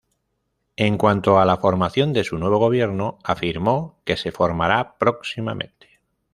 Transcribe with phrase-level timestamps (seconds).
[0.77, 5.99] En cuanto a la formación de su nuevo gobierno, afirmó que se formará próximamente.